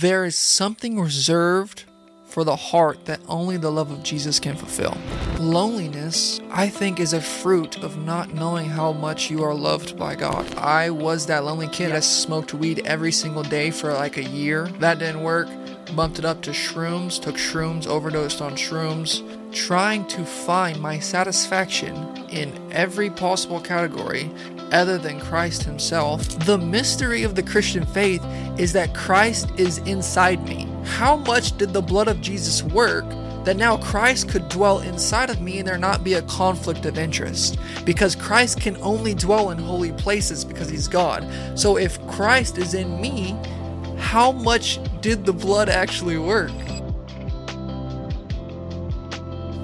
[0.00, 1.84] There is something reserved
[2.26, 4.96] for the heart that only the love of Jesus can fulfill.
[5.38, 10.16] Loneliness, I think, is a fruit of not knowing how much you are loved by
[10.16, 10.52] God.
[10.56, 14.66] I was that lonely kid that smoked weed every single day for like a year.
[14.80, 15.46] That didn't work.
[15.94, 19.22] Bumped it up to shrooms, took shrooms, overdosed on shrooms,
[19.52, 21.94] trying to find my satisfaction
[22.30, 24.28] in every possible category
[24.74, 26.28] other than Christ Himself.
[26.40, 28.22] The mystery of the Christian faith
[28.58, 30.68] is that Christ is inside me.
[30.84, 33.04] How much did the blood of Jesus work
[33.44, 36.98] that now Christ could dwell inside of me and there not be a conflict of
[36.98, 37.58] interest?
[37.84, 41.26] Because Christ can only dwell in holy places because He's God.
[41.58, 43.36] So if Christ is in me,
[43.98, 46.52] how much did the blood actually work?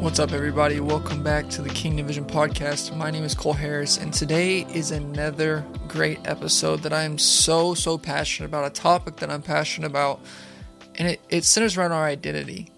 [0.01, 0.81] What's up, everybody?
[0.81, 2.97] Welcome back to the Kingdom Vision podcast.
[2.97, 7.75] My name is Cole Harris, and today is another great episode that I am so,
[7.75, 10.21] so passionate about, a topic that I'm passionate about,
[10.95, 12.71] and it, it centers around our identity.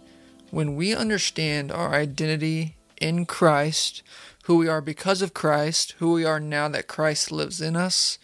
[0.50, 4.02] When we understand our identity in Christ,
[4.46, 8.18] who we are because of Christ, who we are now that Christ lives in us,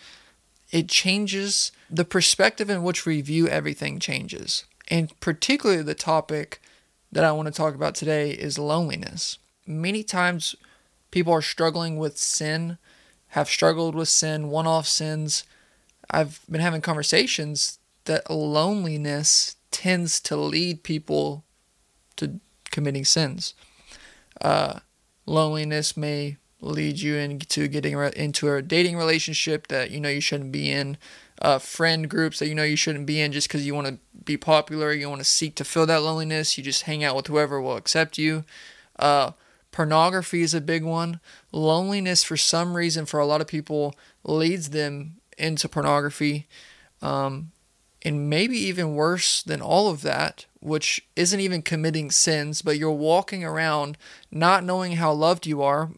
[0.72, 4.64] it changes the perspective in which we view everything changes.
[4.88, 6.60] And particularly the topic
[7.12, 9.38] that I want to talk about today is loneliness.
[9.66, 10.54] Many times
[11.10, 12.78] people are struggling with sin,
[13.28, 15.44] have struggled with sin, one off sins.
[16.10, 21.44] I've been having conversations that loneliness tends to lead people
[22.16, 23.54] to committing sins.
[24.40, 24.80] Uh,
[25.26, 30.50] loneliness may lead you into getting into a dating relationship that you know you shouldn't
[30.50, 30.96] be in
[31.40, 33.98] uh, friend groups that you know you shouldn't be in just because you want to
[34.24, 37.26] be popular, you want to seek to fill that loneliness, you just hang out with
[37.26, 38.44] whoever will accept you.
[38.98, 39.32] Uh,
[39.70, 41.20] pornography is a big one.
[41.52, 43.94] Loneliness, for some reason, for a lot of people,
[44.24, 46.46] leads them into pornography.
[47.00, 47.52] Um,
[48.02, 52.90] and maybe even worse than all of that, which isn't even committing sins, but you're
[52.90, 53.98] walking around
[54.30, 55.90] not knowing how loved you are,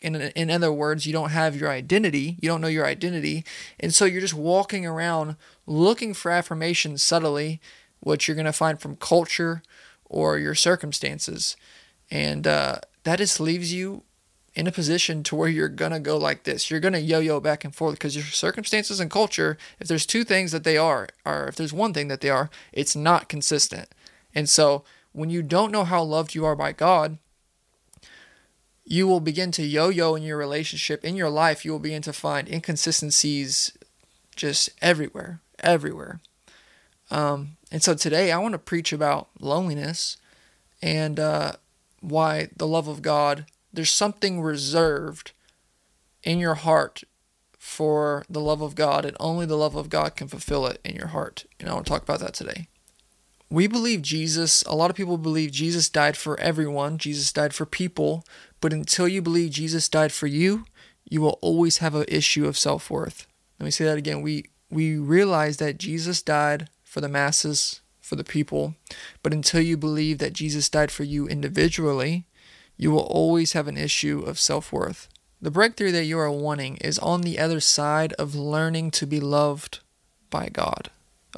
[0.00, 3.44] in in other words, you don't have your identity, you don't know your identity,
[3.80, 5.36] and so you're just walking around
[5.66, 7.60] looking for affirmation subtly,
[8.00, 9.62] which you're going to find from culture
[10.04, 11.56] or your circumstances,
[12.10, 14.02] and uh, that just leaves you
[14.54, 16.68] in a position to where you're gonna go like this.
[16.68, 20.50] You're gonna yo-yo back and forth because your circumstances and culture, if there's two things
[20.50, 23.88] that they are, or if there's one thing that they are, it's not consistent.
[24.34, 24.82] And so
[25.12, 27.18] when you don't know how loved you are by God,
[28.90, 32.02] you will begin to yo yo in your relationship, in your life, you will begin
[32.02, 33.76] to find inconsistencies
[34.34, 36.20] just everywhere, everywhere.
[37.10, 40.16] Um, and so today I want to preach about loneliness
[40.80, 41.52] and uh,
[42.00, 45.32] why the love of God, there's something reserved
[46.22, 47.04] in your heart
[47.58, 50.96] for the love of God, and only the love of God can fulfill it in
[50.96, 51.44] your heart.
[51.60, 52.68] And I want to talk about that today.
[53.50, 57.64] We believe Jesus, a lot of people believe Jesus died for everyone, Jesus died for
[57.64, 58.24] people,
[58.60, 60.66] but until you believe Jesus died for you,
[61.08, 63.26] you will always have an issue of self worth.
[63.58, 64.20] Let me say that again.
[64.20, 68.74] We we realize that Jesus died for the masses, for the people,
[69.22, 72.26] but until you believe that Jesus died for you individually,
[72.76, 75.08] you will always have an issue of self worth.
[75.40, 79.20] The breakthrough that you are wanting is on the other side of learning to be
[79.20, 79.80] loved
[80.30, 80.90] by God.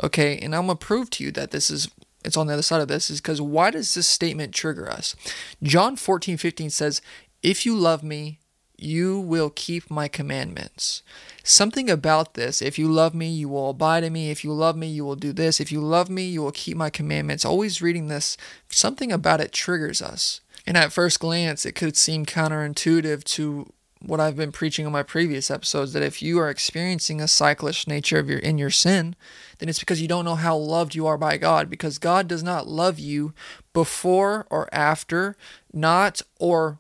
[0.03, 1.89] Okay, and I'm gonna prove to you that this is
[2.25, 5.17] it's on the other side of this is because why does this statement trigger us?
[5.63, 7.01] John 14, 15 says,
[7.43, 8.39] If you love me,
[8.77, 11.03] you will keep my commandments.
[11.45, 14.31] Something about this, if you love me, you will abide in me.
[14.31, 15.61] If you love me, you will do this.
[15.61, 17.45] If you love me, you will keep my commandments.
[17.45, 18.37] Always reading this,
[18.69, 20.41] something about it triggers us.
[20.67, 23.73] And at first glance, it could seem counterintuitive to
[24.03, 27.87] what I've been preaching on my previous episodes that if you are experiencing a cyclish
[27.87, 29.15] nature of your in your sin,
[29.59, 32.43] then it's because you don't know how loved you are by God because God does
[32.43, 33.35] not love you
[33.73, 35.37] before or after,
[35.73, 36.79] not or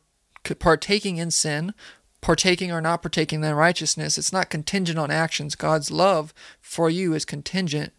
[0.58, 1.74] partaking in sin,
[2.22, 4.16] partaking or not partaking in righteousness.
[4.16, 5.54] It's not contingent on actions.
[5.54, 7.92] God's love for you is contingent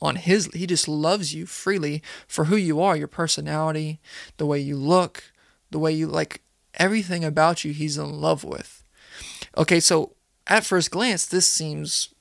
[0.00, 3.98] on his he just loves you freely for who you are, your personality,
[4.36, 5.32] the way you look,
[5.70, 6.42] the way you like
[6.74, 8.75] everything about you he's in love with.
[9.56, 10.12] Okay, so
[10.46, 12.14] at first glance, this seems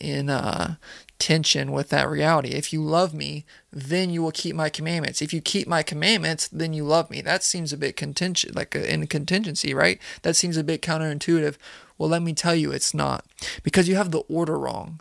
[0.00, 0.76] in uh,
[1.18, 2.48] tension with that reality.
[2.50, 5.22] If you love me, then you will keep my commandments.
[5.22, 7.20] If you keep my commandments, then you love me.
[7.20, 10.00] That seems a bit contingent, like in contingency, right?
[10.22, 11.56] That seems a bit counterintuitive.
[11.96, 13.24] Well, let me tell you, it's not
[13.62, 15.00] because you have the order wrong.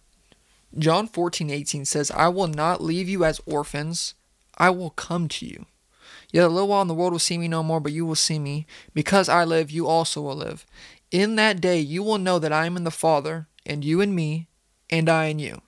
[0.77, 4.13] John 14, 18 says, I will not leave you as orphans,
[4.57, 5.65] I will come to you.
[6.31, 8.15] Yet a little while and the world will see me no more, but you will
[8.15, 8.65] see me.
[8.93, 10.65] Because I live, you also will live.
[11.11, 14.15] In that day you will know that I am in the Father, and you in
[14.15, 14.47] me,
[14.89, 15.61] and I in you.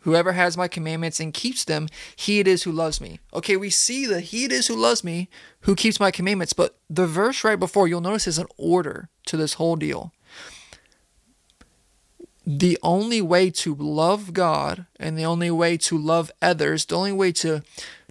[0.00, 3.18] Whoever has my commandments and keeps them, he it is who loves me.
[3.34, 5.28] Okay, we see that he it is who loves me,
[5.62, 9.36] who keeps my commandments, but the verse right before, you'll notice is an order to
[9.36, 10.12] this whole deal.
[12.46, 17.10] The only way to love God and the only way to love others, the only
[17.10, 17.62] way to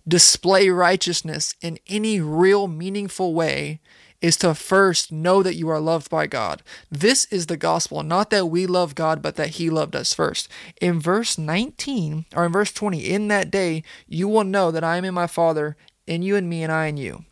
[0.06, 3.80] display righteousness in any real meaningful way
[4.22, 6.62] is to first know that you are loved by God.
[6.90, 10.50] This is the gospel, not that we love God, but that He loved us first.
[10.82, 14.98] In verse 19, or in verse 20, in that day, you will know that I
[14.98, 15.78] am in my Father,
[16.08, 17.26] and you in me, and I in you.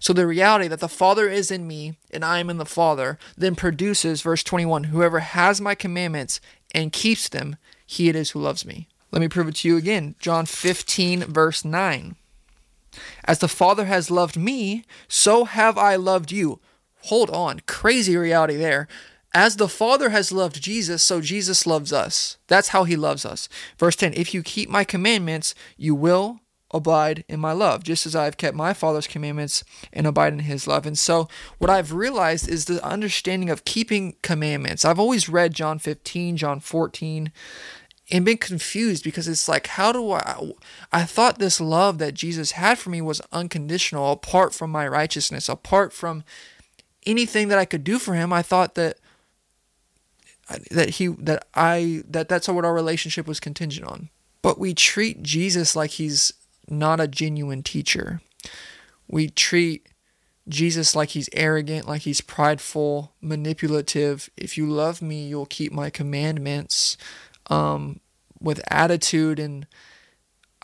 [0.00, 3.18] So the reality that the Father is in me and I am in the Father
[3.36, 6.40] then produces, verse 21, whoever has my commandments
[6.74, 7.56] and keeps them,
[7.86, 8.88] he it is who loves me.
[9.12, 10.14] Let me prove it to you again.
[10.18, 12.16] John 15, verse 9.
[13.24, 16.60] As the Father has loved me, so have I loved you.
[17.02, 18.88] Hold on, crazy reality there.
[19.34, 22.38] As the Father has loved Jesus, so Jesus loves us.
[22.46, 23.48] That's how he loves us.
[23.78, 26.40] Verse 10 If you keep my commandments, you will
[26.72, 29.62] abide in my love, just as I have kept my Father's commandments
[29.92, 30.86] and abide in his love.
[30.86, 31.28] And so,
[31.58, 34.84] what I've realized is the understanding of keeping commandments.
[34.84, 37.30] I've always read John 15, John 14,
[38.10, 40.52] and been confused because it's like how do I
[40.92, 45.48] I thought this love that Jesus had for me was unconditional apart from my righteousness
[45.48, 46.22] apart from
[47.06, 48.32] anything that I could do for him.
[48.32, 48.98] I thought that
[50.70, 54.10] that he that I that that's what our relationship was contingent on.
[54.42, 56.32] But we treat Jesus like he's
[56.68, 58.20] not a genuine teacher.
[59.08, 59.88] We treat
[60.48, 64.30] Jesus like he's arrogant like he's prideful manipulative.
[64.36, 66.96] If you love me you'll keep my commandments
[67.48, 68.00] um,
[68.40, 69.38] with attitude.
[69.38, 69.66] And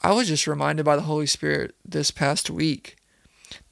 [0.03, 2.97] I was just reminded by the Holy Spirit this past week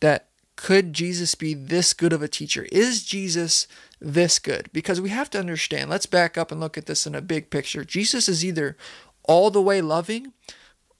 [0.00, 2.66] that could Jesus be this good of a teacher?
[2.70, 3.66] Is Jesus
[3.98, 4.68] this good?
[4.74, 7.48] Because we have to understand, let's back up and look at this in a big
[7.48, 7.82] picture.
[7.82, 8.76] Jesus is either
[9.24, 10.34] all the way loving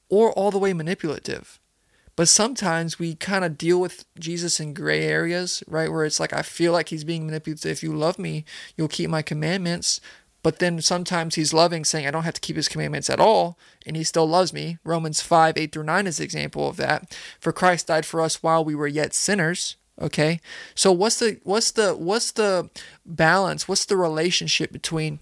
[0.09, 1.61] or all the way manipulative.
[2.17, 5.91] But sometimes we kind of deal with Jesus in gray areas, right?
[5.91, 7.71] Where it's like, I feel like he's being manipulative.
[7.71, 8.45] If you love me,
[8.77, 10.01] you'll keep my commandments.
[10.43, 13.59] But then sometimes he's loving, saying, I don't have to keep his commandments at all,
[13.87, 14.79] and he still loves me.
[14.85, 17.17] Romans 5, 8 through 9 is an example of that.
[17.39, 19.77] For Christ died for us while we were yet sinners.
[20.01, 20.41] Okay.
[20.75, 22.71] So what's the what's the what's the
[23.05, 23.69] balance?
[23.69, 25.21] What's the relationship between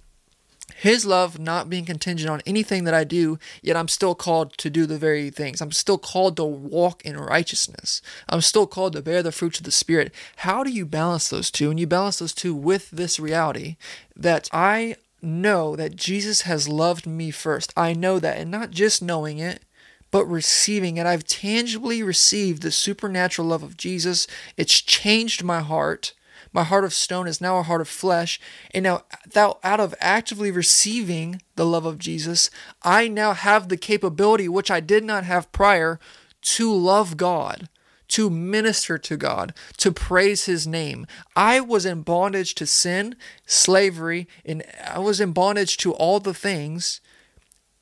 [0.77, 4.71] his love not being contingent on anything that I do, yet I'm still called to
[4.71, 5.61] do the very things.
[5.61, 8.01] I'm still called to walk in righteousness.
[8.29, 10.15] I'm still called to bear the fruits of the Spirit.
[10.37, 11.71] How do you balance those two?
[11.71, 13.77] And you balance those two with this reality
[14.15, 17.73] that I know that Jesus has loved me first.
[17.77, 19.63] I know that, and not just knowing it,
[20.11, 21.07] but receiving it.
[21.07, 24.27] I've tangibly received the supernatural love of Jesus.
[24.57, 26.15] It's changed my heart.
[26.53, 28.41] My heart of stone is now a heart of flesh.
[28.73, 32.51] And now, thou, out of actively receiving the love of Jesus,
[32.83, 36.01] I now have the capability, which I did not have prior,
[36.41, 37.69] to love God
[38.09, 41.07] to minister to God, to praise His name.
[41.37, 43.17] I was in bondage to sin,
[43.47, 47.01] slavery, and I was in bondage to all the things.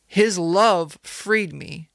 [0.06, 1.88] His love freed me.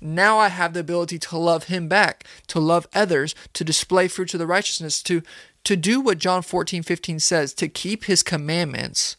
[0.00, 4.34] Now I have the ability to love Him back, to love others, to display fruits
[4.34, 5.22] of the righteousness, to,
[5.64, 9.16] to do what John 14, 15 says, to keep His commandments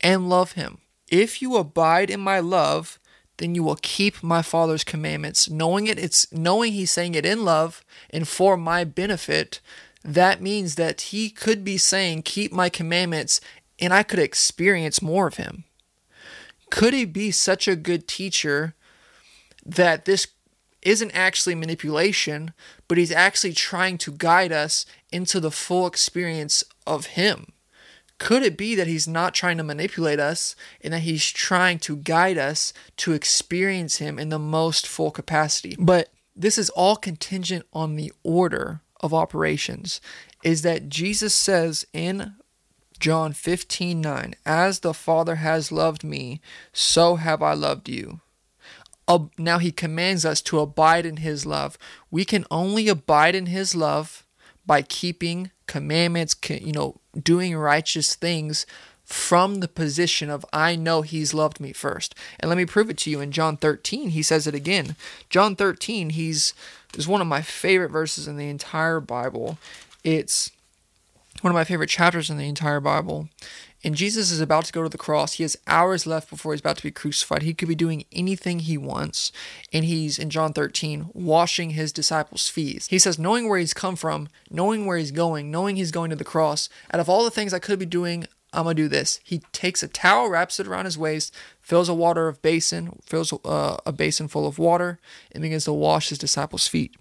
[0.00, 0.78] and love Him.
[1.08, 2.98] If you abide in my love,
[3.38, 5.48] then you will keep my father's commandments.
[5.48, 9.60] Knowing it it's knowing he's saying it in love and for my benefit
[10.04, 13.40] that means that he could be saying keep my commandments
[13.78, 15.64] and i could experience more of him.
[16.70, 18.74] Could he be such a good teacher
[19.64, 20.26] that this
[20.82, 22.52] isn't actually manipulation
[22.88, 27.52] but he's actually trying to guide us into the full experience of him
[28.22, 31.96] could it be that he's not trying to manipulate us and that he's trying to
[31.96, 35.74] guide us to experience him in the most full capacity?
[35.76, 40.00] But this is all contingent on the order of operations.
[40.44, 42.34] Is that Jesus says in
[43.00, 46.40] John 15 9, As the Father has loved me,
[46.72, 48.20] so have I loved you.
[49.36, 51.76] now he commands us to abide in his love.
[52.08, 54.24] We can only abide in his love
[54.66, 58.66] by keeping commandments, you know, doing righteous things
[59.04, 62.14] from the position of I know he's loved me first.
[62.40, 64.96] And let me prove it to you in John 13, he says it again.
[65.28, 66.54] John 13, he's
[66.96, 69.58] is one of my favorite verses in the entire Bible.
[70.04, 70.50] It's
[71.40, 73.28] one of my favorite chapters in the entire Bible.
[73.84, 75.34] And Jesus is about to go to the cross.
[75.34, 77.42] He has hours left before he's about to be crucified.
[77.42, 79.32] He could be doing anything he wants.
[79.72, 82.86] And he's, in John 13, washing his disciples' feet.
[82.88, 86.16] He says, knowing where he's come from, knowing where he's going, knowing he's going to
[86.16, 89.18] the cross, out of all the things I could be doing, I'm gonna do this.
[89.24, 93.32] He takes a towel, wraps it around his waist, fills a water of basin, fills
[93.32, 94.98] uh, a basin full of water,
[95.32, 96.94] and begins to wash his disciples' feet.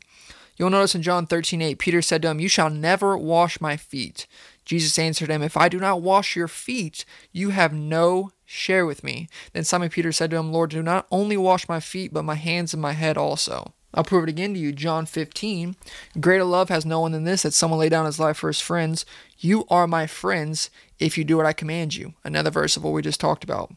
[0.61, 3.75] You'll notice in John 13, 8, Peter said to him, You shall never wash my
[3.75, 4.27] feet.
[4.63, 9.03] Jesus answered him, If I do not wash your feet, you have no share with
[9.03, 9.27] me.
[9.53, 12.35] Then Simon Peter said to him, Lord, do not only wash my feet, but my
[12.35, 13.73] hands and my head also.
[13.91, 14.71] I'll prove it again to you.
[14.71, 15.77] John 15.
[16.19, 18.61] Greater love has no one than this, that someone lay down his life for his
[18.61, 19.03] friends.
[19.39, 22.13] You are my friends if you do what I command you.
[22.23, 23.73] Another verse of what we just talked about.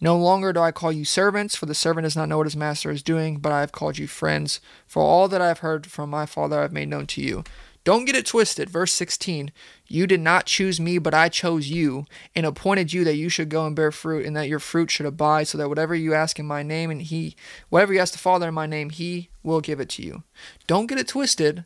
[0.00, 2.56] No longer do I call you servants, for the servant does not know what his
[2.56, 4.60] master is doing, but I have called you friends.
[4.86, 7.44] For all that I have heard from my Father I have made known to you.
[7.82, 8.68] Don't get it twisted.
[8.68, 9.52] Verse 16
[9.86, 13.48] You did not choose me, but I chose you, and appointed you that you should
[13.48, 16.38] go and bear fruit, and that your fruit should abide, so that whatever you ask
[16.38, 17.36] in my name, and he,
[17.68, 20.24] whatever you ask the Father in my name, he will give it to you.
[20.66, 21.64] Don't get it twisted.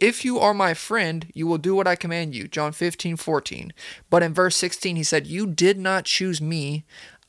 [0.00, 2.46] If you are my friend, you will do what I command you.
[2.46, 3.72] John 15, 14.
[4.08, 6.84] But in verse 16, he said, You did not choose me,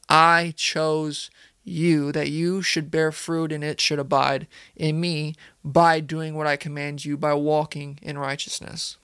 [0.08, 1.32] I chose
[1.64, 6.48] you, that you should bear fruit and it should abide in me by doing what
[6.48, 8.98] I command you, by walking in righteousness.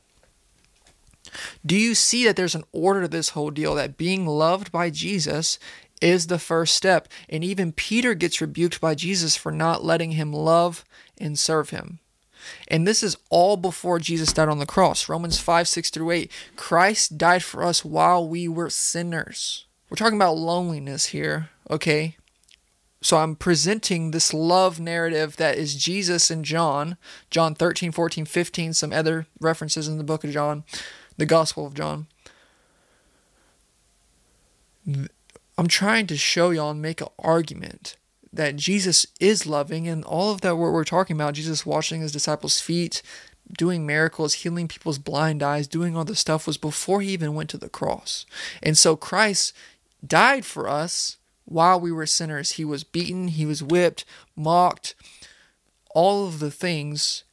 [1.66, 3.74] Do you see that there's an order to this whole deal?
[3.76, 5.58] That being loved by Jesus
[6.02, 7.08] is the first step.
[7.30, 10.86] And even Peter gets rebuked by Jesus for not letting him love
[11.18, 12.00] and serve him.
[12.68, 15.10] And this is all before Jesus died on the cross.
[15.10, 16.32] Romans 5 6 through 8.
[16.56, 19.66] Christ died for us while we were sinners.
[19.90, 22.18] We're talking about loneliness here, okay?
[23.02, 26.98] So I'm presenting this love narrative that is Jesus and John,
[27.30, 30.64] John 13, 14, 15, some other references in the book of John,
[31.18, 32.08] the Gospel of John.
[34.88, 37.96] I'm trying to show y'all and make an argument
[38.36, 42.12] that Jesus is loving and all of that what we're talking about, Jesus washing his
[42.12, 43.02] disciples' feet,
[43.58, 47.50] doing miracles, healing people's blind eyes, doing all this stuff was before he even went
[47.52, 48.26] to the cross.
[48.62, 49.54] And so Christ
[50.06, 52.52] died for us while we were sinners.
[52.52, 54.04] He was beaten, he was whipped,
[54.36, 54.96] mocked,
[55.92, 57.24] all of the things.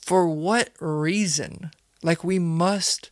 [0.00, 1.70] For what reason?
[2.02, 3.10] Like, we must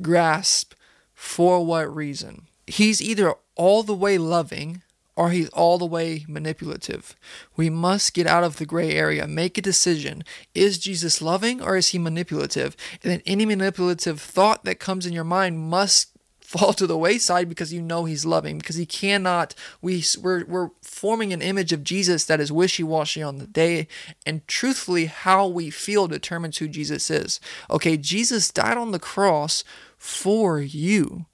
[0.00, 0.74] grasp
[1.14, 2.46] for what reason.
[2.66, 4.82] He's either all the way loving
[5.20, 7.14] or he's all the way manipulative.
[7.54, 10.24] We must get out of the gray area, make a decision.
[10.54, 12.74] Is Jesus loving or is he manipulative?
[13.02, 16.08] And then any manipulative thought that comes in your mind must
[16.40, 20.70] fall to the wayside because you know he's loving because he cannot we we're, we're
[20.82, 23.86] forming an image of jesus that is wishy-washy on the day
[24.26, 27.38] and truthfully how we feel determines who jesus is
[27.70, 29.62] okay jesus died on the cross
[29.96, 31.24] for you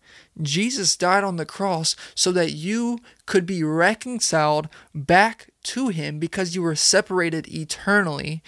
[0.42, 6.54] jesus died on the cross so that you could be reconciled back to him because
[6.54, 8.42] you were separated eternally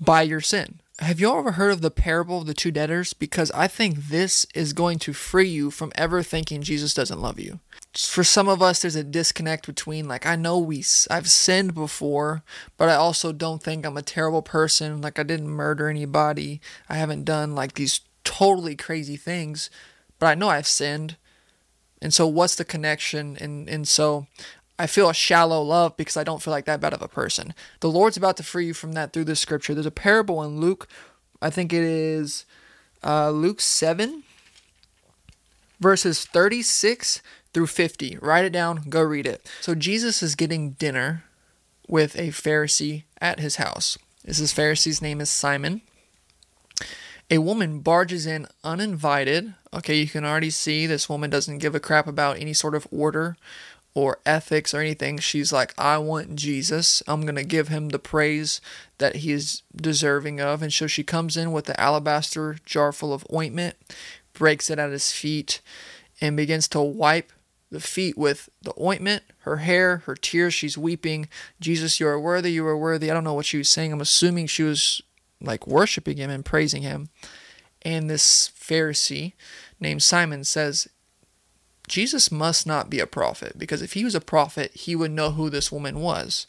[0.00, 3.14] by your sin have you ever heard of the parable of the two debtors?
[3.14, 7.40] Because I think this is going to free you from ever thinking Jesus doesn't love
[7.40, 7.60] you.
[7.96, 12.42] For some of us, there's a disconnect between like I know we I've sinned before,
[12.76, 15.00] but I also don't think I'm a terrible person.
[15.00, 16.60] Like I didn't murder anybody.
[16.88, 19.70] I haven't done like these totally crazy things,
[20.20, 21.16] but I know I've sinned.
[22.00, 23.36] And so, what's the connection?
[23.40, 24.28] And and so,
[24.78, 27.52] I feel a shallow love because I don't feel like that bad of a person.
[27.80, 29.74] The Lord's about to free you from that through this scripture.
[29.74, 30.88] There's a parable in Luke,
[31.42, 32.44] I think it is
[33.02, 34.22] uh, Luke 7,
[35.80, 37.22] verses 36
[37.52, 38.18] through 50.
[38.20, 39.50] Write it down, go read it.
[39.60, 41.24] So Jesus is getting dinner
[41.88, 43.98] with a Pharisee at his house.
[44.24, 45.80] This is Pharisee's name is Simon.
[47.30, 49.54] A woman barges in uninvited.
[49.72, 52.88] Okay, you can already see this woman doesn't give a crap about any sort of
[52.90, 53.36] order
[53.94, 55.18] or ethics or anything.
[55.18, 57.02] She's like, I want Jesus.
[57.06, 58.60] I'm going to give him the praise
[58.98, 60.62] that he is deserving of.
[60.62, 63.76] And so she comes in with the alabaster jar full of ointment,
[64.32, 65.60] breaks it at his feet,
[66.20, 67.32] and begins to wipe
[67.70, 70.54] the feet with the ointment, her hair, her tears.
[70.54, 71.28] She's weeping.
[71.60, 72.50] Jesus, you are worthy.
[72.52, 73.08] You are worthy.
[73.10, 73.92] I don't know what she was saying.
[73.92, 75.00] I'm assuming she was
[75.40, 77.08] like worshiping him and praising him.
[77.82, 79.32] And this Pharisee
[79.78, 80.88] named Simon says,
[81.88, 85.32] Jesus must not be a prophet because if he was a prophet, he would know
[85.32, 86.46] who this woman was.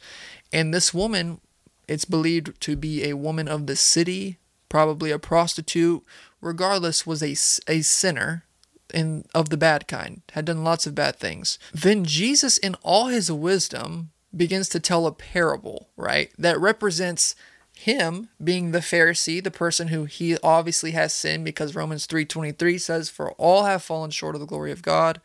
[0.54, 1.40] And this woman,
[1.88, 4.38] it's believed to be a woman of the city,
[4.70, 6.04] probably a prostitute,
[6.42, 7.32] regardless, was a,
[7.72, 8.46] a sinner
[8.94, 11.58] in, of the bad kind, had done lots of bad things.
[11.74, 16.32] Then Jesus, in all his wisdom, begins to tell a parable, right?
[16.38, 17.36] That represents
[17.82, 23.10] him being the Pharisee, the person who he obviously has sinned because Romans 3:23 says
[23.10, 25.20] for all have fallen short of the glory of God,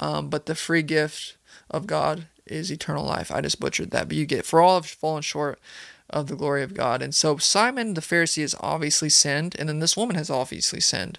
[0.00, 1.36] um, but the free gift
[1.70, 3.30] of God is eternal life.
[3.30, 5.60] I just butchered that, but you get for all have fallen short
[6.08, 7.02] of the glory of God.
[7.02, 11.18] And so Simon the Pharisee has obviously sinned, and then this woman has obviously sinned.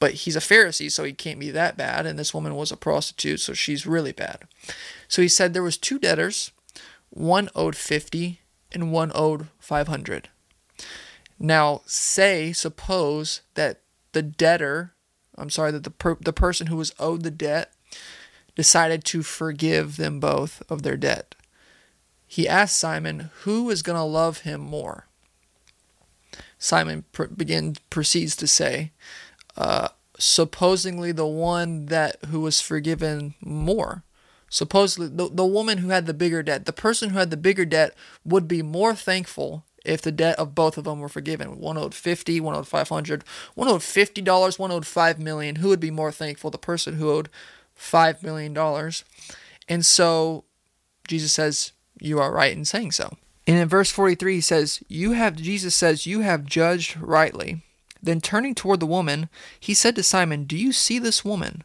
[0.00, 2.06] but he's a Pharisee, so he can't be that bad.
[2.06, 4.42] And this woman was a prostitute, so she's really bad.
[5.08, 6.52] So he said there was two debtors,
[7.10, 8.38] one owed 50
[8.72, 10.28] and one owed 500.
[11.38, 13.80] Now, say, suppose that
[14.12, 14.94] the debtor,
[15.36, 17.72] I'm sorry, that the, per, the person who was owed the debt
[18.56, 21.34] decided to forgive them both of their debt.
[22.26, 25.06] He asked Simon, who is going to love him more?
[26.58, 28.92] Simon pr- begin, proceeds to say,
[29.56, 34.02] uh, supposingly the one that who was forgiven more.
[34.50, 37.64] Supposedly, the, the woman who had the bigger debt, the person who had the bigger
[37.64, 41.58] debt would be more thankful if the debt of both of them were forgiven.
[41.58, 43.24] One owed 50, one owed 500,
[43.54, 45.56] one owed $50, one owed 5 million.
[45.56, 46.50] Who would be more thankful?
[46.50, 47.28] The person who owed
[47.74, 49.04] 5 million dollars.
[49.68, 50.44] And so
[51.06, 55.12] Jesus says, "You are right in saying so." And in verse 43 he says, "You
[55.12, 57.62] have Jesus says, you have judged rightly."
[58.02, 59.28] Then turning toward the woman,
[59.58, 61.64] he said to Simon, "Do you see this woman?"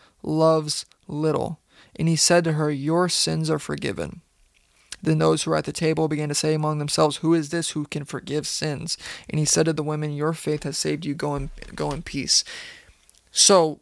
[0.23, 1.59] loves little.
[1.95, 4.21] And he said to her, Your sins are forgiven.
[5.03, 7.71] Then those who were at the table began to say among themselves, Who is this
[7.71, 8.97] who can forgive sins?
[9.29, 11.13] And he said to the women, Your faith has saved you.
[11.13, 12.43] Go in, go in peace.
[13.31, 13.79] So,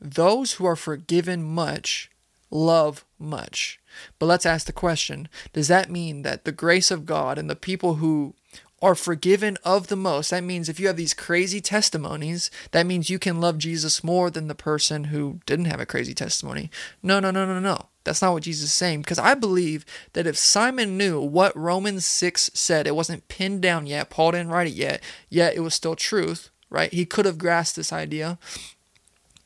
[0.00, 2.10] those who are forgiven much
[2.50, 3.80] love much.
[4.18, 7.56] But let's ask the question Does that mean that the grace of God and the
[7.56, 8.34] people who
[8.80, 10.30] are forgiven of the most.
[10.30, 14.30] That means if you have these crazy testimonies, that means you can love Jesus more
[14.30, 16.70] than the person who didn't have a crazy testimony.
[17.02, 17.86] No, no, no, no, no.
[18.04, 19.02] That's not what Jesus is saying.
[19.02, 23.86] Because I believe that if Simon knew what Romans 6 said, it wasn't pinned down
[23.86, 26.92] yet, Paul didn't write it yet, yet it was still truth, right?
[26.92, 28.38] He could have grasped this idea.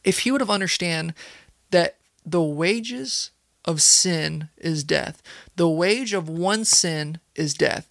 [0.05, 1.15] If he would have understand
[1.71, 3.31] that the wages
[3.65, 5.23] of sin is death,
[5.57, 7.91] the wage of one sin is death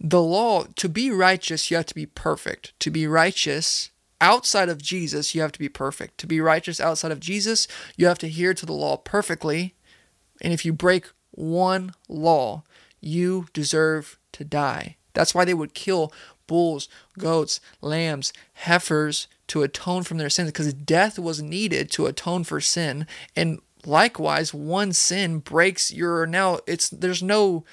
[0.00, 2.78] the law, to be righteous, you have to be perfect.
[2.80, 6.18] To be righteous outside of Jesus, you have to be perfect.
[6.18, 9.74] To be righteous outside of Jesus, you have to adhere to the law perfectly.
[10.40, 12.62] And if you break one law,
[13.00, 14.96] you deserve to die.
[15.12, 16.12] That's why they would kill
[16.46, 22.44] bulls, goats, lambs, heifers to atone from their sins because death was needed to atone
[22.44, 23.06] for sin.
[23.36, 27.64] And likewise, one sin breaks your now it's there's no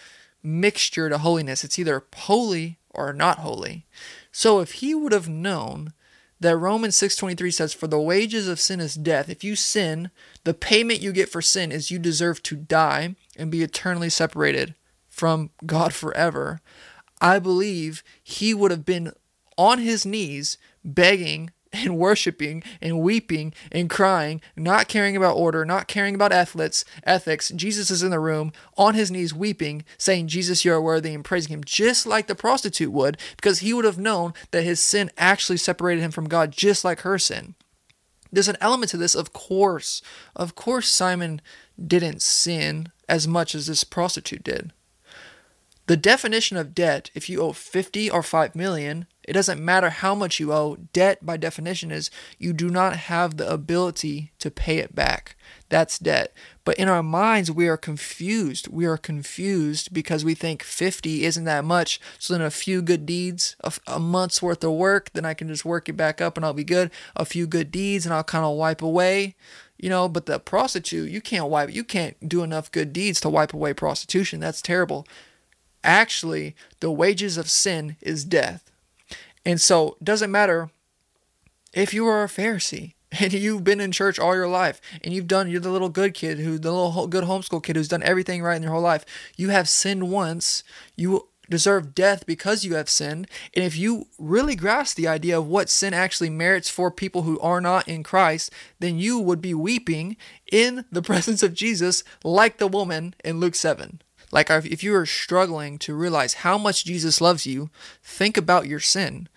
[0.43, 1.63] mixture to holiness.
[1.63, 3.86] It's either holy or not holy.
[4.32, 5.93] So if he would have known
[6.39, 10.12] that Romans 6:23 says for the wages of sin is death, if you sin,
[10.43, 14.76] the payment you get for sin is you deserve to die and be eternally separated
[15.10, 16.62] from God forever.
[17.19, 19.13] I believe he would have been
[19.58, 25.87] on his knees begging and worshiping and weeping and crying, not caring about order, not
[25.87, 27.49] caring about ethics, ethics.
[27.49, 31.25] Jesus is in the room on his knees weeping, saying, Jesus, you are worthy, and
[31.25, 35.11] praising him, just like the prostitute would, because he would have known that his sin
[35.17, 37.55] actually separated him from God, just like her sin.
[38.31, 40.01] There's an element to this, of course.
[40.35, 41.41] Of course, Simon
[41.81, 44.73] didn't sin as much as this prostitute did.
[45.88, 50.13] The definition of debt, if you owe 50 or 5 million, it doesn't matter how
[50.13, 50.76] much you owe.
[50.91, 55.38] Debt, by definition, is you do not have the ability to pay it back.
[55.69, 56.34] That's debt.
[56.65, 58.67] But in our minds, we are confused.
[58.67, 62.02] We are confused because we think 50 isn't that much.
[62.19, 65.47] So then a few good deeds, a, a month's worth of work, then I can
[65.47, 66.91] just work it back up and I'll be good.
[67.15, 69.36] A few good deeds and I'll kind of wipe away
[69.80, 73.30] you know but the prostitute you can't wipe you can't do enough good deeds to
[73.30, 75.06] wipe away prostitution that's terrible
[75.88, 78.69] actually the wages of sin is death.
[79.45, 80.69] And so doesn't matter
[81.73, 85.28] if you are a Pharisee and you've been in church all your life and you've
[85.28, 88.43] done you're the little good kid who the little good homeschool kid who's done everything
[88.43, 89.06] right in your whole life
[89.38, 90.63] you have sinned once
[90.97, 93.26] you deserve death because you have sinned.
[93.54, 97.39] And if you really grasp the idea of what sin actually merits for people who
[97.39, 100.17] are not in Christ then you would be weeping
[100.52, 105.05] in the presence of Jesus like the woman in Luke 7 like if you are
[105.05, 107.69] struggling to realize how much Jesus loves you
[108.01, 109.27] think about your sin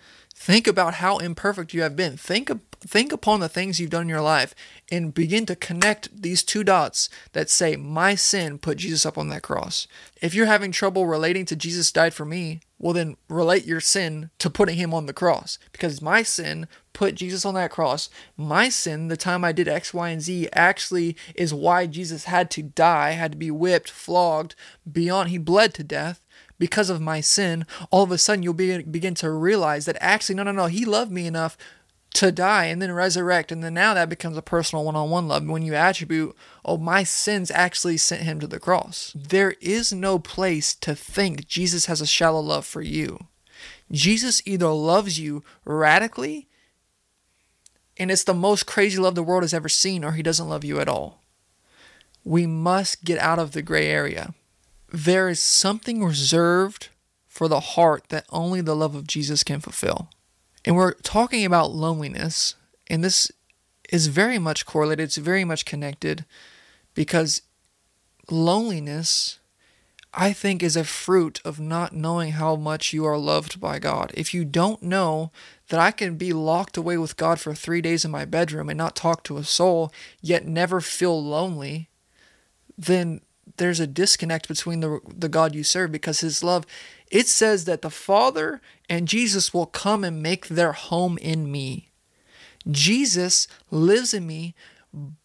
[0.41, 2.17] Think about how imperfect you have been.
[2.17, 2.49] Think
[2.79, 4.55] think upon the things you've done in your life
[4.91, 9.29] and begin to connect these two dots that say my sin put Jesus up on
[9.29, 9.85] that cross.
[10.19, 14.31] If you're having trouble relating to Jesus died for me, well then relate your sin
[14.39, 18.09] to putting him on the cross because my sin put Jesus on that cross.
[18.37, 22.51] My sin, the time I did X, Y, and Z, actually is why Jesus had
[22.51, 24.55] to die, had to be whipped, flogged,
[24.89, 26.21] beyond, he bled to death
[26.61, 30.35] because of my sin, all of a sudden you'll be, begin to realize that actually,
[30.35, 31.57] no, no, no, he loved me enough
[32.13, 33.51] to die and then resurrect.
[33.51, 36.77] And then now that becomes a personal one on one love when you attribute, oh,
[36.77, 39.11] my sins actually sent him to the cross.
[39.15, 43.27] There is no place to think Jesus has a shallow love for you.
[43.91, 46.47] Jesus either loves you radically,
[48.01, 50.65] and it's the most crazy love the world has ever seen, or he doesn't love
[50.65, 51.21] you at all.
[52.25, 54.33] We must get out of the gray area
[54.91, 56.89] there is something reserved
[57.27, 60.09] for the heart that only the love of Jesus can fulfill.
[60.65, 62.55] And we're talking about loneliness,
[62.87, 63.31] and this
[63.89, 66.25] is very much correlated, it's very much connected
[66.93, 67.41] because
[68.29, 69.39] loneliness,
[70.13, 74.11] I think, is a fruit of not knowing how much you are loved by God.
[74.13, 75.31] If you don't know
[75.69, 78.77] that I can be locked away with God for three days in my bedroom and
[78.77, 81.89] not talk to a soul, yet never feel lonely,
[82.77, 83.21] then
[83.57, 86.65] there's a disconnect between the the God you serve because his love
[87.11, 91.91] it says that the Father and Jesus will come and make their home in me.
[92.69, 94.55] Jesus lives in me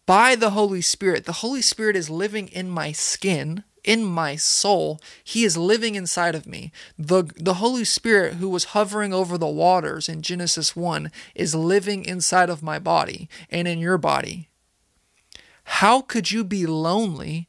[0.05, 1.25] by the Holy Spirit.
[1.25, 5.01] The Holy Spirit is living in my skin, in my soul.
[5.23, 6.71] He is living inside of me.
[6.99, 12.03] The, the Holy Spirit, who was hovering over the waters in Genesis 1, is living
[12.05, 14.49] inside of my body and in your body.
[15.63, 17.47] How could you be lonely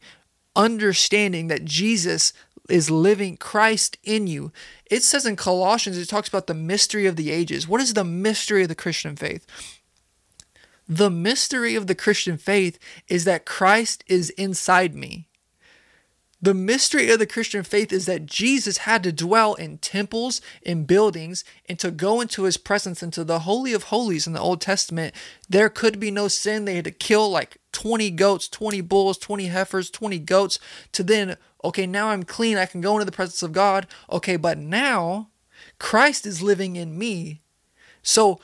[0.57, 2.33] understanding that Jesus
[2.68, 4.53] is living Christ in you.
[4.90, 7.66] It says in Colossians, it talks about the mystery of the ages.
[7.66, 9.46] What is the mystery of the Christian faith?
[10.87, 15.28] The mystery of the Christian faith is that Christ is inside me.
[16.40, 20.85] The mystery of the Christian faith is that Jesus had to dwell in temples, in
[20.85, 24.61] buildings, and to go into his presence, into the Holy of Holies in the Old
[24.61, 25.14] Testament.
[25.48, 26.64] There could be no sin.
[26.64, 30.61] They had to kill like 20 goats, 20 bulls, 20 heifers, 20 goats
[30.92, 32.57] to then, okay, now I'm clean.
[32.57, 33.88] I can go into the presence of God.
[34.11, 35.31] Okay, but now
[35.81, 37.40] Christ is living in me.
[38.03, 38.40] So,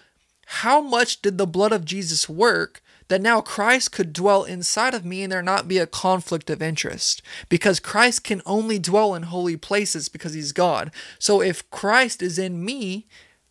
[0.46, 5.05] how much did the blood of Jesus work that now Christ could dwell inside of
[5.05, 9.25] me and there not be a conflict of interest because Christ can only dwell in
[9.25, 10.90] holy places because he's God.
[11.19, 13.07] So if Christ is in me,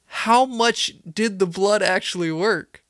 [0.06, 2.84] how much did the blood actually work?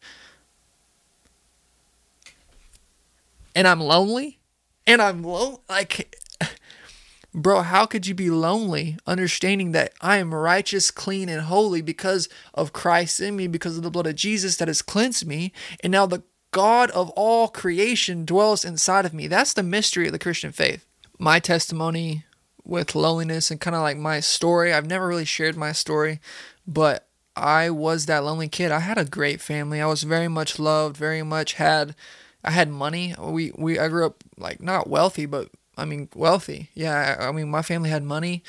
[3.55, 4.39] And I'm lonely?
[4.87, 5.59] And I'm lonely?
[5.69, 6.17] Like,
[7.33, 12.27] bro, how could you be lonely understanding that I am righteous, clean, and holy because
[12.53, 15.53] of Christ in me, because of the blood of Jesus that has cleansed me?
[15.81, 19.27] And now the God of all creation dwells inside of me.
[19.27, 20.85] That's the mystery of the Christian faith.
[21.19, 22.25] My testimony
[22.63, 26.21] with loneliness and kind of like my story, I've never really shared my story,
[26.65, 28.71] but I was that lonely kid.
[28.71, 29.81] I had a great family.
[29.81, 31.95] I was very much loved, very much had
[32.43, 33.15] I had money.
[33.19, 36.69] We we I grew up like not wealthy, but I mean wealthy.
[36.75, 38.43] Yeah, I, I mean my family had money,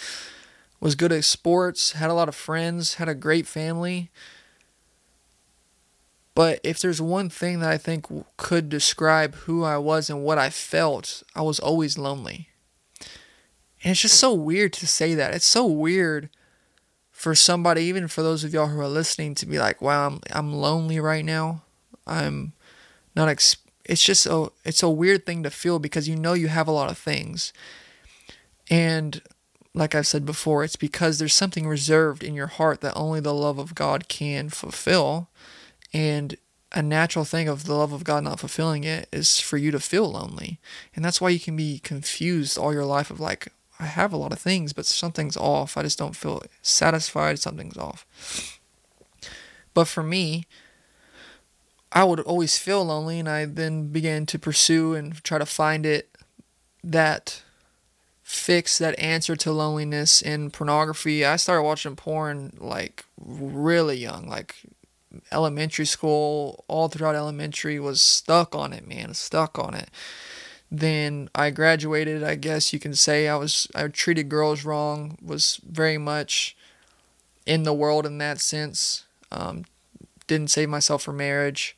[0.78, 4.10] was good at sports, had a lot of friends, had a great family.
[6.34, 10.38] But if there's one thing that I think could describe who I was and what
[10.38, 12.48] I felt, I was always lonely.
[13.82, 15.34] And it's just so weird to say that.
[15.34, 16.30] It's so weird
[17.12, 20.20] for somebody, even for those of y'all who are listening, to be like, "Wow, I'm
[20.32, 21.62] I'm lonely right now.
[22.06, 22.54] I'm
[23.14, 23.58] not." Ex-.
[23.84, 26.72] It's just a it's a weird thing to feel because you know you have a
[26.72, 27.52] lot of things,
[28.68, 29.22] and
[29.74, 33.34] like I've said before, it's because there's something reserved in your heart that only the
[33.34, 35.28] love of God can fulfill
[35.94, 36.36] and
[36.72, 39.78] a natural thing of the love of God not fulfilling it is for you to
[39.78, 40.58] feel lonely.
[40.94, 44.16] And that's why you can be confused all your life of like, I have a
[44.16, 45.76] lot of things, but something's off.
[45.76, 47.38] I just don't feel satisfied.
[47.38, 48.04] Something's off.
[49.72, 50.46] But for me,
[51.92, 55.86] I would always feel lonely, and I then began to pursue and try to find
[55.86, 56.10] it
[56.82, 57.42] that
[58.22, 61.24] fix, that answer to loneliness in pornography.
[61.24, 64.56] I started watching porn like really young, like
[65.32, 69.90] elementary school, all throughout elementary, was stuck on it, man, stuck on it.
[70.70, 75.60] Then I graduated, I guess you can say I was I treated girls wrong, was
[75.68, 76.56] very much
[77.46, 79.04] in the world in that sense.
[79.30, 79.64] Um,
[80.26, 81.76] didn't save myself for marriage,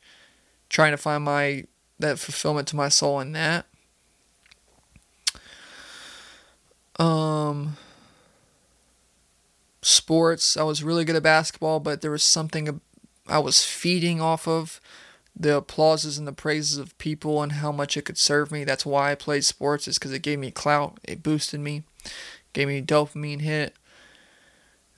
[0.68, 1.64] trying to find my
[1.98, 3.66] that fulfillment to my soul in that.
[6.98, 7.76] Um
[9.86, 10.56] sports.
[10.56, 12.80] I was really good at basketball, but there was something
[13.28, 14.80] I was feeding off of
[15.38, 18.64] the applauses and the praises of people and how much it could serve me.
[18.64, 21.82] That's why I played sports, is because it gave me clout, it boosted me,
[22.52, 23.74] gave me dopamine hit.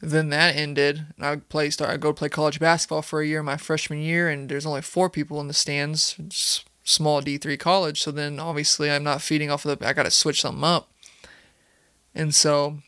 [0.00, 3.42] Then that ended, and I play start I go play college basketball for a year
[3.42, 6.62] my freshman year, and there's only four people in the stands.
[6.84, 9.88] Small D three college, so then obviously I'm not feeding off of the.
[9.88, 10.88] I got to switch something up,
[12.14, 12.78] and so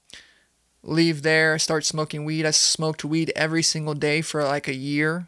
[0.85, 2.47] leave there, start smoking weed.
[2.47, 5.27] I smoked weed every single day for like a year.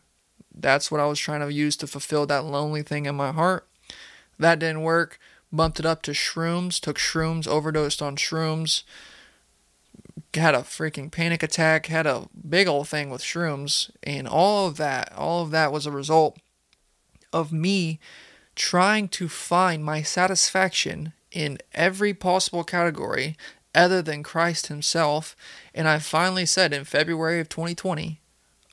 [0.55, 3.67] That's what I was trying to use to fulfill that lonely thing in my heart.
[4.38, 5.19] That didn't work.
[5.53, 8.85] Bumped it up to shrooms, took shrooms, overdosed on shrooms,
[10.33, 14.79] had a freaking panic attack, had a big old thing with shrooms, and all of
[14.79, 16.38] that, all of that was a result
[17.35, 18.01] of me
[18.55, 23.37] trying to find my satisfaction in every possible category
[23.75, 25.37] other than Christ Himself.
[25.75, 28.22] And I finally said in February of 2020,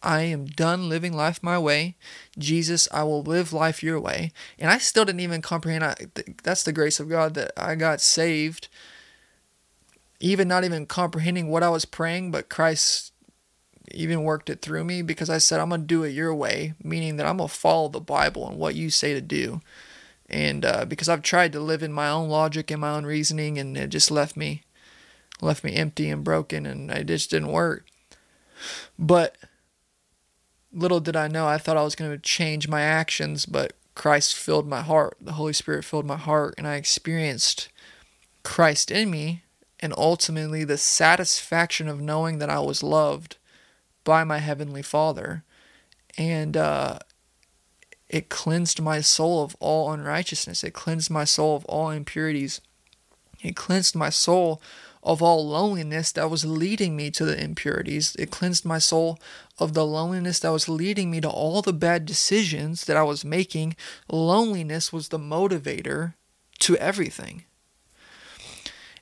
[0.02, 1.96] I am done living life my way.
[2.38, 4.32] Jesus, I will live life your way.
[4.58, 5.84] And I still didn't even comprehend.
[5.84, 5.96] I,
[6.44, 8.68] that's the grace of God that I got saved.
[10.20, 13.14] Even not even comprehending what I was praying, but Christ
[13.92, 16.74] even worked it through me because I said, I'm going to do it your way,
[16.84, 19.62] meaning that I'm going to follow the Bible and what you say to do.
[20.30, 23.58] And uh, because I've tried to live in my own logic and my own reasoning,
[23.58, 24.64] and it just left me
[25.42, 27.86] left me empty and broken and it just didn't work.
[28.98, 29.38] But
[30.74, 34.36] little did I know, I thought I was going to change my actions, but Christ
[34.36, 35.18] filled my heart.
[35.20, 37.70] The Holy Spirit filled my heart, and I experienced
[38.44, 39.44] Christ in me,
[39.80, 43.38] and ultimately the satisfaction of knowing that I was loved
[44.04, 45.44] by my Heavenly Father.
[46.18, 47.00] And uh,
[48.10, 52.62] it cleansed my soul of all unrighteousness, it cleansed my soul of all impurities,
[53.42, 54.62] it cleansed my soul
[55.10, 58.16] of all loneliness that was leading me to the impurities.
[58.20, 59.18] It cleansed my soul
[59.58, 63.26] of the loneliness that was leading me to all the bad decisions that I was
[63.26, 63.76] making.
[64.12, 66.14] Loneliness was the motivator
[66.60, 67.46] to everything.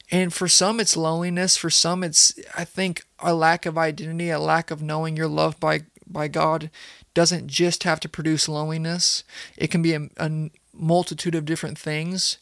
[0.09, 1.57] And for some, it's loneliness.
[1.57, 5.59] For some, it's, I think, a lack of identity, a lack of knowing you're loved
[5.59, 6.71] by, by God
[7.13, 9.25] doesn't just have to produce loneliness.
[9.57, 12.37] It can be a, a multitude of different things.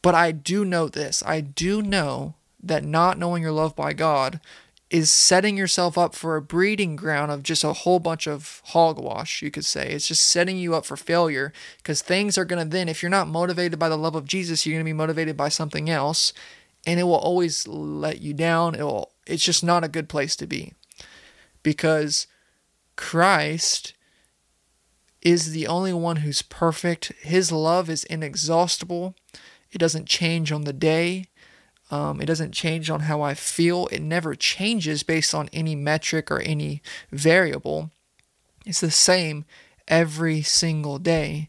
[0.00, 2.36] But I do know this I do know
[2.68, 4.40] that not knowing you're loved by God
[4.88, 9.42] is setting yourself up for a breeding ground of just a whole bunch of hogwash,
[9.42, 9.90] you could say.
[9.90, 13.10] It's just setting you up for failure because things are going to then, if you're
[13.10, 16.32] not motivated by the love of Jesus, you're going to be motivated by something else
[16.86, 18.76] and it will always let you down.
[18.76, 20.74] It will, it's just not a good place to be
[21.64, 22.28] because
[22.94, 23.92] Christ
[25.20, 27.06] is the only one who's perfect.
[27.20, 29.16] His love is inexhaustible,
[29.72, 31.26] it doesn't change on the day.
[31.90, 33.86] Um, it doesn't change on how I feel.
[33.88, 37.90] It never changes based on any metric or any variable.
[38.64, 39.44] It's the same
[39.86, 41.48] every single day.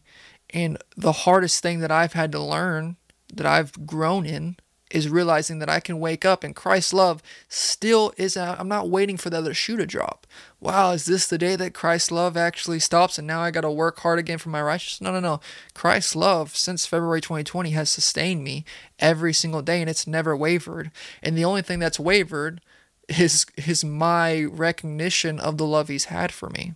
[0.51, 2.97] And the hardest thing that I've had to learn,
[3.33, 4.57] that I've grown in,
[4.89, 8.59] is realizing that I can wake up and Christ's love still is out.
[8.59, 10.25] I'm not waiting for the other shoe to drop.
[10.59, 13.71] Wow, is this the day that Christ's love actually stops and now I got to
[13.71, 15.01] work hard again for my righteousness?
[15.01, 15.39] No, no, no.
[15.73, 18.63] Christ's love since February 2020 has sustained me
[18.99, 20.91] every single day and it's never wavered.
[21.21, 22.61] And the only thing that's wavered
[23.09, 26.73] is is my recognition of the love he's had for me.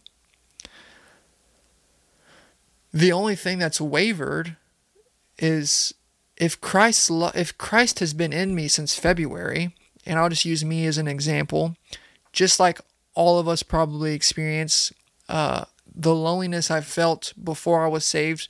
[2.93, 4.58] The only thing that's wavered
[5.38, 5.93] is
[6.41, 9.75] if Christ lo- if Christ has been in me since February,
[10.08, 11.75] and I'll just use me as an example,
[12.34, 12.82] just like
[13.13, 14.91] all of us probably experience,
[15.30, 18.47] uh, the loneliness I felt before I was saved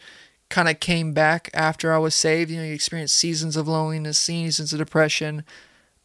[0.48, 2.50] kind of came back after I was saved.
[2.50, 5.44] You know, you experience seasons of loneliness, seasons of depression.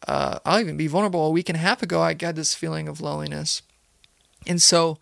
[0.05, 1.25] Uh, I'll even be vulnerable.
[1.25, 3.61] A week and a half ago, I got this feeling of loneliness,
[4.45, 4.97] and so,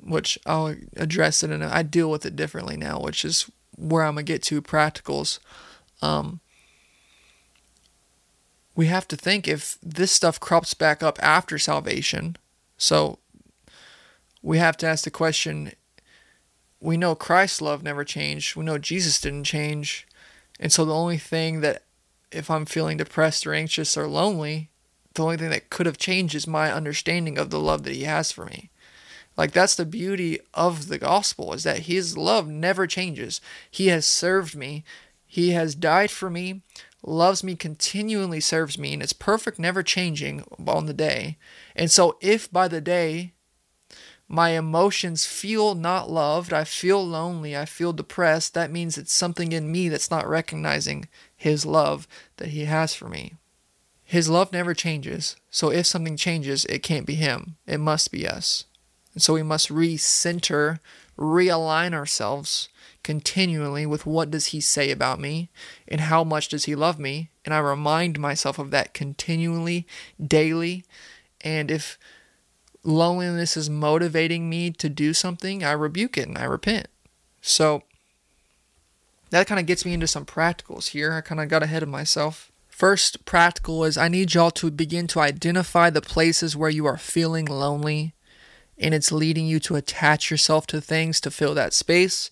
[0.00, 4.14] which I'll address it and I deal with it differently now, which is where I'm
[4.14, 5.38] gonna get to practicals.
[6.02, 6.40] Um,
[8.74, 12.36] we have to think if this stuff crops back up after salvation.
[12.76, 13.18] So
[14.42, 15.72] we have to ask the question
[16.80, 20.06] we know Christ's love never changed, we know Jesus didn't change.
[20.60, 21.82] And so the only thing that,
[22.30, 24.70] if I'm feeling depressed or anxious or lonely,
[25.14, 28.04] the only thing that could have changed is my understanding of the love that He
[28.04, 28.70] has for me.
[29.38, 33.40] Like that's the beauty of the gospel is that his love never changes.
[33.70, 34.82] He has served me
[35.30, 36.62] he has died for me,
[37.02, 41.36] loves me, continually serves me, and it's perfect, never changing on the day.
[41.76, 43.34] And so, if by the day
[44.26, 49.52] my emotions feel not loved, I feel lonely, I feel depressed, that means it's something
[49.52, 53.34] in me that's not recognizing His love that He has for me.
[54.02, 55.36] His love never changes.
[55.50, 57.56] So if something changes, it can't be Him.
[57.66, 58.64] It must be us.
[59.12, 60.80] And so we must recenter,
[61.18, 62.70] realign ourselves
[63.08, 65.48] continually with what does he say about me
[65.90, 67.30] and how much does he love me.
[67.42, 69.86] And i remind myself of that continually
[70.22, 70.84] daily.
[71.40, 71.98] And if
[72.84, 76.88] loneliness is motivating me to do something i rebuke it and i repent.
[77.40, 77.82] So
[79.30, 81.14] that kind of gets me into some practicals here.
[81.14, 82.52] I kind of got ahead of myself.
[82.68, 86.98] First practical is i need y'all to begin to identify the places where you are
[86.98, 88.12] feeling lonely
[88.76, 92.30] and it's leading you to attach yourself to things to fill that space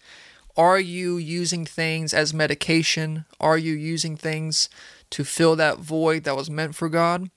[0.56, 3.26] are you using things as medication?
[3.40, 4.68] Are you using things
[5.10, 7.30] to fill that void that was meant for God?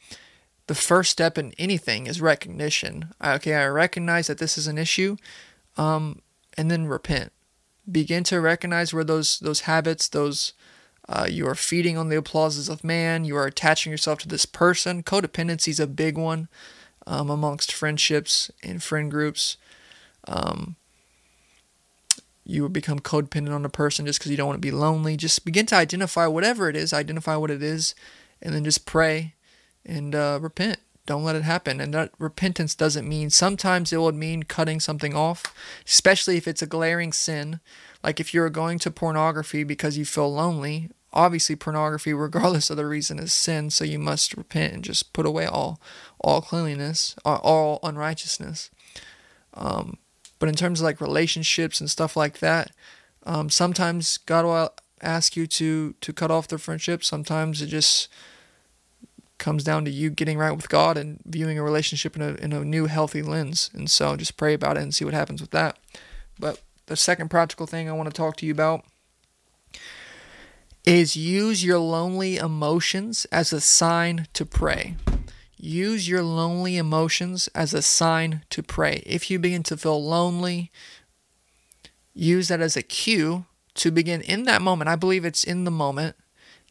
[0.68, 3.14] The first step in anything is recognition.
[3.24, 5.18] Okay, I recognize that this is an issue,
[5.78, 6.22] um,
[6.58, 7.32] and then repent.
[7.92, 10.54] Begin to recognize where those those habits, those
[11.10, 13.26] uh, you are feeding on the applauses of man.
[13.26, 15.02] You are attaching yourself to this person.
[15.02, 16.48] Codependency is a big one
[17.08, 19.58] um, amongst friendships and friend groups.
[20.28, 20.76] Um,
[22.50, 25.16] you would become codependent on a person just because you don't want to be lonely.
[25.16, 27.94] Just begin to identify whatever it is, identify what it is,
[28.42, 29.36] and then just pray
[29.86, 30.80] and uh, repent.
[31.06, 31.80] Don't let it happen.
[31.80, 35.54] And that repentance doesn't mean, sometimes it would mean cutting something off,
[35.86, 37.60] especially if it's a glaring sin.
[38.04, 42.86] Like if you're going to pornography because you feel lonely, obviously pornography, regardless of the
[42.88, 43.70] reason, is sin.
[43.70, 45.80] So you must repent and just put away all,
[46.20, 48.72] all cleanliness, all unrighteousness.
[49.54, 49.98] Um,
[50.40, 52.72] but in terms of like relationships and stuff like that,
[53.24, 57.04] um, sometimes God will ask you to to cut off the friendship.
[57.04, 58.08] Sometimes it just
[59.38, 62.54] comes down to you getting right with God and viewing a relationship in a in
[62.54, 63.70] a new healthy lens.
[63.74, 65.78] And so just pray about it and see what happens with that.
[66.40, 68.86] But the second practical thing I want to talk to you about
[70.86, 74.96] is use your lonely emotions as a sign to pray.
[75.62, 79.04] Use your lonely emotions as a sign to pray.
[79.06, 80.72] If you begin to feel lonely,
[82.14, 83.44] use that as a cue
[83.74, 84.90] to begin in that moment.
[84.90, 86.16] I believe it's in the moment.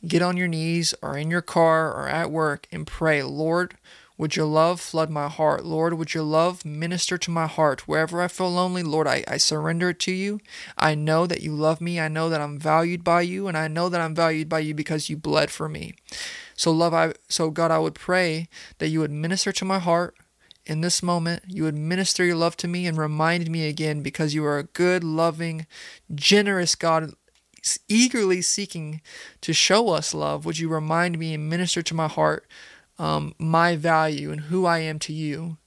[0.06, 3.74] Get on your knees or in your car or at work and pray, Lord,
[4.16, 5.66] would your love flood my heart?
[5.66, 7.86] Lord, would your love minister to my heart?
[7.86, 10.40] Wherever I feel lonely, Lord, I, I surrender it to you.
[10.78, 12.00] I know that you love me.
[12.00, 14.74] I know that I'm valued by you, and I know that I'm valued by you
[14.74, 15.94] because you bled for me.
[16.58, 20.16] So love I so God I would pray that you would minister to my heart
[20.66, 21.44] in this moment.
[21.46, 24.64] You would minister your love to me and remind me again because you are a
[24.64, 25.68] good, loving,
[26.12, 27.12] generous God
[27.86, 29.00] eagerly seeking
[29.40, 30.44] to show us love.
[30.44, 32.44] Would you remind me and minister to my heart
[32.98, 35.58] um, my value and who I am to you?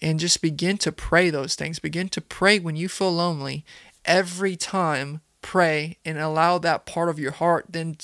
[0.00, 1.80] And just begin to pray those things.
[1.80, 3.64] Begin to pray when you feel lonely.
[4.04, 7.96] Every time, pray and allow that part of your heart then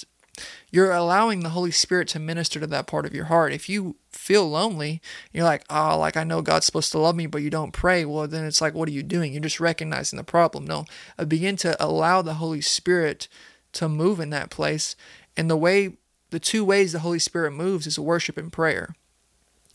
[0.70, 3.52] you're allowing the Holy Spirit to minister to that part of your heart.
[3.52, 5.00] If you feel lonely,
[5.32, 8.04] you're like, oh, like I know God's supposed to love me, but you don't pray.
[8.04, 9.32] Well, then it's like, what are you doing?
[9.32, 10.64] You're just recognizing the problem.
[10.64, 10.84] No,
[11.18, 13.28] I begin to allow the Holy Spirit
[13.72, 14.96] to move in that place.
[15.36, 15.96] And the way,
[16.30, 18.94] the two ways the Holy Spirit moves is worship and prayer.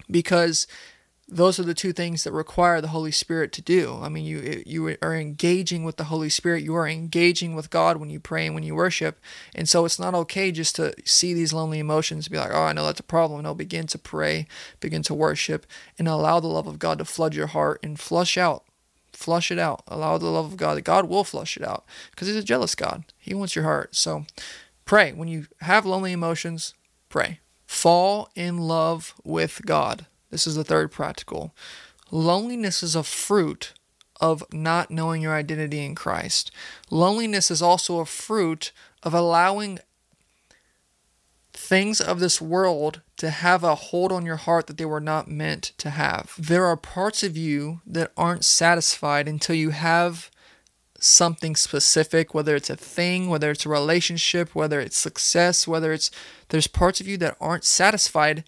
[0.09, 0.67] Because
[1.31, 3.99] those are the two things that require the Holy Spirit to do.
[4.01, 6.63] I mean, you you are engaging with the Holy Spirit.
[6.63, 9.19] You are engaging with God when you pray and when you worship.
[9.53, 12.73] And so it's not okay just to see these lonely emotions be like, "Oh, I
[12.73, 14.47] know that's a problem." No, begin to pray,
[14.79, 15.65] begin to worship,
[15.97, 18.63] and allow the love of God to flood your heart and flush out,
[19.13, 19.83] flush it out.
[19.87, 20.83] Allow the love of God.
[20.83, 23.03] God will flush it out because He's a jealous God.
[23.17, 23.95] He wants your heart.
[23.95, 24.25] So,
[24.85, 26.73] pray when you have lonely emotions.
[27.07, 27.39] Pray.
[27.67, 30.07] Fall in love with God.
[30.29, 31.55] This is the third practical.
[32.11, 33.73] Loneliness is a fruit
[34.19, 36.51] of not knowing your identity in Christ.
[36.89, 38.71] Loneliness is also a fruit
[39.03, 39.79] of allowing
[41.53, 45.27] things of this world to have a hold on your heart that they were not
[45.27, 46.33] meant to have.
[46.37, 50.31] There are parts of you that aren't satisfied until you have
[50.99, 56.11] something specific, whether it's a thing, whether it's a relationship, whether it's success, whether it's
[56.49, 58.43] there's parts of you that aren't satisfied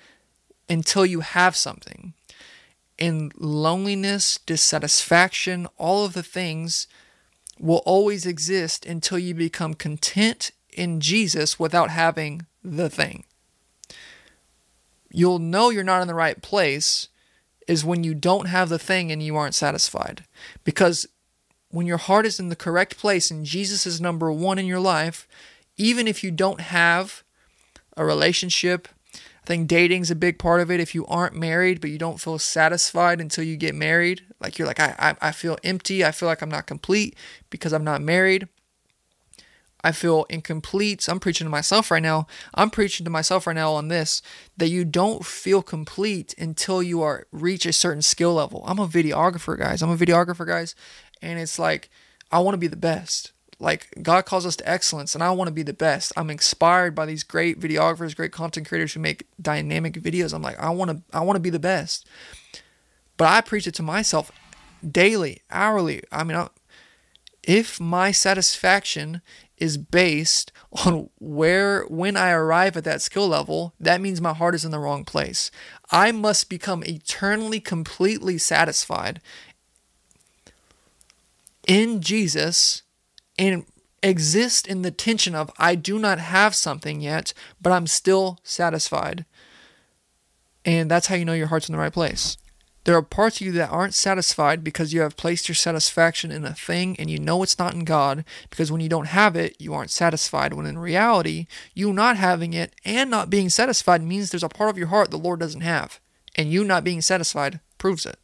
[0.71, 2.13] until you have something.
[2.97, 6.88] And loneliness, dissatisfaction, all of the things
[7.60, 13.25] will always exist until you become content in Jesus without having the thing.
[15.12, 17.10] You'll know you're not in the right place
[17.67, 20.23] is when you don't have the thing and you aren't satisfied.
[20.63, 21.05] Because
[21.69, 24.80] when your heart is in the correct place and Jesus is number one in your
[24.80, 25.28] life,
[25.76, 27.24] even if you don't have
[27.97, 28.88] a relationship,
[29.43, 30.79] I think dating's a big part of it.
[30.79, 34.67] If you aren't married, but you don't feel satisfied until you get married, like you're
[34.67, 36.05] like, I, I, I feel empty.
[36.05, 37.15] I feel like I'm not complete
[37.49, 38.47] because I'm not married.
[39.83, 41.07] I feel incomplete.
[41.09, 42.27] I'm preaching to myself right now.
[42.53, 44.21] I'm preaching to myself right now on this
[44.57, 48.63] that you don't feel complete until you are reach a certain skill level.
[48.67, 49.81] I'm a videographer, guys.
[49.81, 50.75] I'm a videographer, guys,
[51.21, 51.89] and it's like
[52.31, 53.31] I want to be the best.
[53.62, 56.12] Like God calls us to excellence, and I want to be the best.
[56.18, 60.34] I'm inspired by these great videographers, great content creators who make dynamic videos.
[60.34, 62.07] I'm like, I want to, I want to be the best.
[63.18, 64.32] But I preach it to myself
[64.89, 66.01] daily, hourly.
[66.12, 66.47] I mean,
[67.43, 69.22] if my satisfaction
[69.57, 70.51] is based
[70.86, 74.72] on where when I arrive at that skill level, that means my heart is in
[74.72, 75.51] the wrong place.
[75.91, 79.22] I must become eternally completely satisfied
[81.68, 82.80] in Jesus
[83.41, 83.65] and
[84.03, 89.25] exist in the tension of I do not have something yet, but I'm still satisfied.
[90.63, 92.37] And that's how you know your heart's in the right place.
[92.83, 96.45] There are parts of you that aren't satisfied because you have placed your satisfaction in
[96.45, 99.55] a thing and you know it's not in God because when you don't have it,
[99.59, 100.53] you aren't satisfied.
[100.53, 104.69] When in reality, you not having it and not being satisfied means there's a part
[104.69, 105.99] of your heart the Lord doesn't have.
[106.35, 108.17] And you not being satisfied proves it.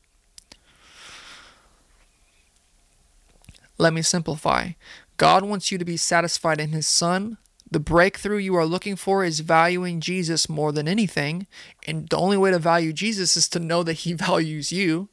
[3.78, 4.72] Let me simplify.
[5.18, 7.38] God wants you to be satisfied in His Son.
[7.70, 11.48] The breakthrough you are looking for is valuing Jesus more than anything.
[11.86, 15.10] And the only way to value Jesus is to know that He values you.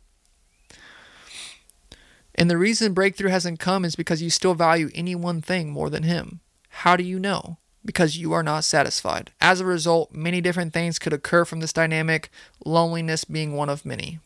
[2.34, 5.90] And the reason breakthrough hasn't come is because you still value any one thing more
[5.90, 6.40] than Him.
[6.68, 7.58] How do you know?
[7.84, 9.30] Because you are not satisfied.
[9.40, 12.30] As a result, many different things could occur from this dynamic,
[12.64, 14.20] loneliness being one of many.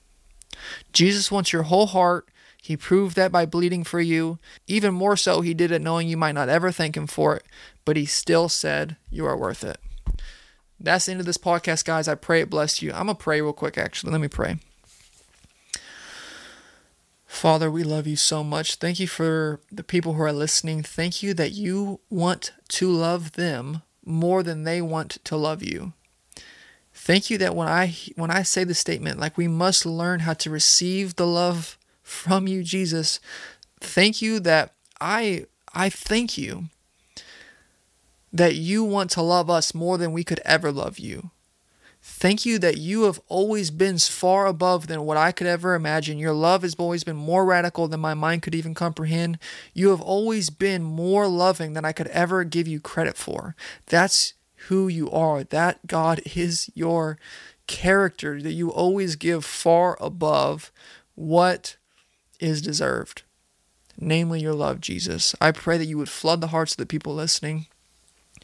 [0.93, 2.29] Jesus wants your whole heart,
[2.69, 4.39] he proved that by bleeding for you.
[4.67, 7.47] Even more so, he did it knowing you might not ever thank him for it,
[7.87, 9.79] but he still said, You are worth it.
[10.79, 12.09] That's the end of this podcast, guys.
[12.09, 12.91] I pray it blessed you.
[12.91, 14.13] I'm going to pray real quick, actually.
[14.13, 14.59] Let me pray.
[17.25, 18.75] Father, we love you so much.
[18.75, 20.83] Thank you for the people who are listening.
[20.83, 25.95] Thank you that you want to love them more than they want to love you.
[26.93, 30.35] Thank you that when I when I say the statement like we must learn how
[30.35, 31.78] to receive the love
[32.09, 33.21] from you, Jesus.
[33.81, 36.65] Thank you that I I thank you
[38.33, 41.31] that you want to love us more than we could ever love you.
[42.01, 46.19] Thank you that you have always been far above than what I could ever imagine.
[46.19, 49.39] Your love has always been more radical than my mind could even comprehend.
[49.75, 53.55] You have always been more loving than I could ever give you credit for.
[53.87, 54.35] That's
[54.69, 55.45] who you are.
[55.45, 57.19] That God is your
[57.67, 60.73] character that you always give far above
[61.15, 61.77] what
[62.41, 63.23] is deserved,
[63.99, 65.35] namely your love, Jesus.
[65.41, 67.67] I pray that you would flood the hearts of the people listening.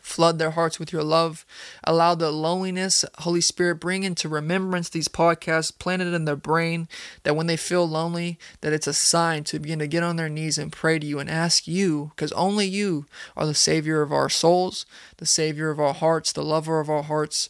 [0.02, 1.46] Flood their hearts with your love.
[1.82, 6.88] Allow the loneliness, Holy Spirit, bring into remembrance these podcasts, plant it in their brain
[7.22, 10.28] that when they feel lonely, that it's a sign to begin to get on their
[10.28, 14.12] knees and pray to you and ask you, because only you are the Savior of
[14.12, 14.84] our souls,
[15.16, 17.48] the Savior of our hearts, the lover of our hearts,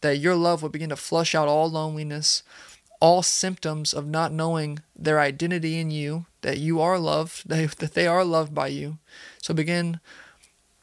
[0.00, 2.44] that your love would begin to flush out all loneliness,
[3.00, 8.06] all symptoms of not knowing their identity in you, that you are loved, that they
[8.06, 8.98] are loved by you.
[9.42, 10.00] So begin,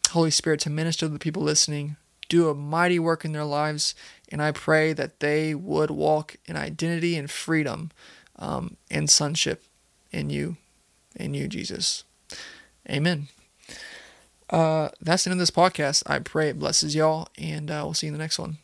[0.09, 1.97] Holy Spirit, to minister to the people listening.
[2.29, 3.95] Do a mighty work in their lives,
[4.29, 7.91] and I pray that they would walk in identity and freedom
[8.39, 9.63] um, and sonship
[10.11, 10.57] in you,
[11.15, 12.03] in you, Jesus.
[12.89, 13.27] Amen.
[14.49, 16.03] Uh, that's the end of this podcast.
[16.05, 18.57] I pray it blesses y'all, and uh, we'll see you in the next one.